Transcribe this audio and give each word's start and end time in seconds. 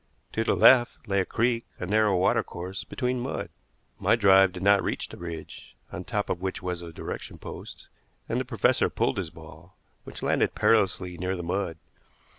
To 0.31 0.43
the 0.43 0.55
left 0.55 1.07
lay 1.07 1.19
a 1.21 1.25
creek, 1.25 1.67
a 1.77 1.85
narrow 1.85 2.17
water 2.17 2.41
course 2.41 2.83
between 2.83 3.19
mud. 3.19 3.49
My 3.99 4.15
drive 4.15 4.51
did 4.53 4.63
not 4.63 4.81
reach 4.83 5.07
the 5.09 5.17
ridge, 5.17 5.75
on 5.91 5.99
the 6.01 6.05
top 6.05 6.27
of 6.31 6.41
which 6.41 6.59
was 6.63 6.81
a 6.81 6.91
direction 6.91 7.37
post; 7.37 7.87
and 8.27 8.41
the 8.41 8.45
professor 8.45 8.89
pulled 8.89 9.19
his 9.19 9.29
ball, 9.29 9.77
which 10.03 10.23
landed 10.23 10.55
perilously 10.55 11.19
near 11.19 11.35
the 11.35 11.43
mud. 11.43 11.77